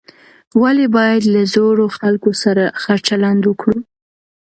ولې 0.61 0.85
باید 0.97 1.21
له 1.33 1.41
زړو 1.53 1.85
خلکو 1.97 2.31
سره 2.43 2.63
ښه 2.81 2.95
چلند 3.07 3.41
وکړو؟ 3.45 3.77